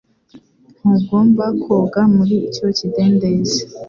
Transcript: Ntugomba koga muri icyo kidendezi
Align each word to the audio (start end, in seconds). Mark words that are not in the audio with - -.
Ntugomba 0.79 1.45
koga 1.63 2.01
muri 2.15 2.35
icyo 2.47 2.67
kidendezi 2.77 3.59